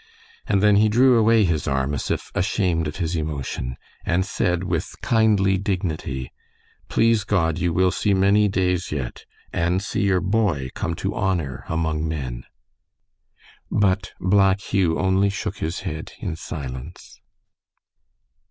[0.47, 4.63] And then he drew away his arm as if ashamed of his emotion, and said,
[4.63, 6.31] with kindly dignity,
[6.89, 11.65] "Please God, you will see many days yet, and see your boy come to honor
[11.69, 12.45] among men."
[13.69, 17.21] But Black Hugh only shook his head in silence.